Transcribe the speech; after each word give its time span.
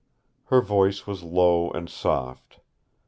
Her 0.45 0.61
voice 0.61 1.05
was 1.05 1.21
low 1.21 1.69
and 1.69 1.87
soft. 1.87 2.57